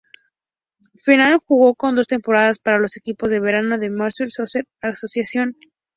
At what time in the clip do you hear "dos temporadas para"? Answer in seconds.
1.93-2.79